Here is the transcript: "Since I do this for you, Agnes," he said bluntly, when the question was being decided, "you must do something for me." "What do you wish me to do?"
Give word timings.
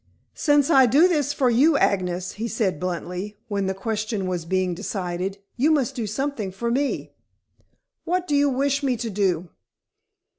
"Since 0.33 0.71
I 0.71 0.87
do 0.87 1.07
this 1.07 1.31
for 1.31 1.51
you, 1.51 1.77
Agnes," 1.77 2.31
he 2.31 2.47
said 2.47 2.79
bluntly, 2.79 3.37
when 3.49 3.67
the 3.67 3.75
question 3.75 4.25
was 4.25 4.45
being 4.45 4.73
decided, 4.73 5.37
"you 5.57 5.69
must 5.69 5.93
do 5.93 6.07
something 6.07 6.51
for 6.51 6.71
me." 6.71 7.11
"What 8.03 8.27
do 8.27 8.35
you 8.35 8.49
wish 8.49 8.81
me 8.81 8.97
to 8.97 9.11
do?" 9.11 9.49